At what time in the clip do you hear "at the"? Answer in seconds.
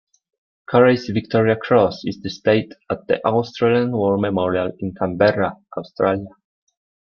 2.89-3.23